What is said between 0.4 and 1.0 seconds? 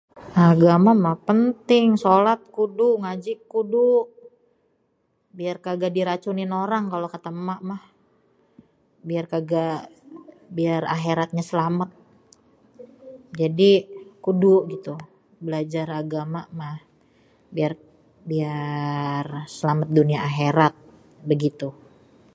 agama